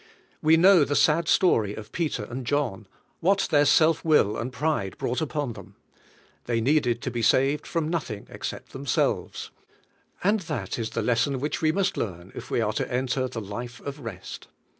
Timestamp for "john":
2.43-2.87